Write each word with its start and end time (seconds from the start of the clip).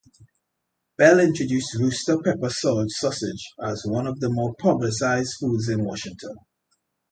Bell 0.97 1.19
introduced 1.19 1.75
rooster 1.75 2.17
pepper 2.17 2.49
sausage 2.49 3.51
as 3.63 3.85
one 3.85 4.07
of 4.07 4.19
the 4.19 4.31
more 4.31 4.55
publicized 4.55 5.35
foods 5.39 5.69
in 5.69 5.83
Washington. 5.83 6.37